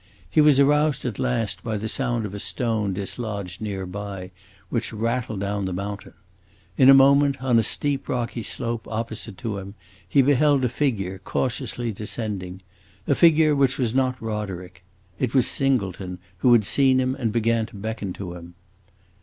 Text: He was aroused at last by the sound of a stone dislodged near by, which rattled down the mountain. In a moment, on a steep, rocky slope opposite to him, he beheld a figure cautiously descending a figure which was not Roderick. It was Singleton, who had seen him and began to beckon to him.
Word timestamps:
He 0.27 0.41
was 0.41 0.59
aroused 0.59 1.05
at 1.05 1.19
last 1.19 1.63
by 1.63 1.77
the 1.77 1.87
sound 1.87 2.25
of 2.25 2.33
a 2.33 2.39
stone 2.39 2.91
dislodged 2.91 3.61
near 3.61 3.85
by, 3.85 4.31
which 4.69 4.91
rattled 4.91 5.41
down 5.41 5.65
the 5.65 5.73
mountain. 5.73 6.15
In 6.75 6.89
a 6.89 6.93
moment, 6.95 7.39
on 7.39 7.59
a 7.59 7.61
steep, 7.61 8.09
rocky 8.09 8.41
slope 8.41 8.87
opposite 8.87 9.37
to 9.37 9.59
him, 9.59 9.75
he 10.09 10.23
beheld 10.23 10.65
a 10.65 10.69
figure 10.69 11.19
cautiously 11.23 11.91
descending 11.91 12.63
a 13.05 13.13
figure 13.13 13.55
which 13.55 13.77
was 13.77 13.93
not 13.93 14.19
Roderick. 14.19 14.83
It 15.19 15.35
was 15.35 15.45
Singleton, 15.45 16.17
who 16.39 16.51
had 16.53 16.65
seen 16.65 16.99
him 16.99 17.13
and 17.13 17.31
began 17.31 17.67
to 17.67 17.75
beckon 17.75 18.11
to 18.13 18.33
him. 18.33 18.55